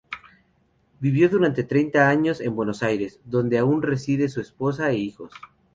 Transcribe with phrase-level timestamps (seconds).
[0.99, 5.31] Vivió durante treinta años en Buenos Aires, donde aún residen su esposa e hijos.